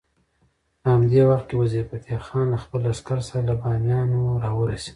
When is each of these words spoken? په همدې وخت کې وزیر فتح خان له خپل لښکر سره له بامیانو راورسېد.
په 0.81 0.87
همدې 0.93 1.21
وخت 1.29 1.45
کې 1.49 1.55
وزیر 1.61 1.83
فتح 1.89 2.19
خان 2.27 2.45
له 2.53 2.57
خپل 2.63 2.79
لښکر 2.87 3.19
سره 3.27 3.41
له 3.47 3.53
بامیانو 3.61 4.21
راورسېد. 4.43 4.89